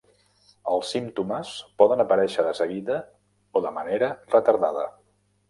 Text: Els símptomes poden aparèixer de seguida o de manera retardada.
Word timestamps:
Els 0.69 0.93
símptomes 0.95 1.51
poden 1.81 2.01
aparèixer 2.05 2.47
de 2.47 2.55
seguida 2.61 2.99
o 3.61 3.65
de 3.69 3.75
manera 3.79 4.11
retardada. 4.35 4.89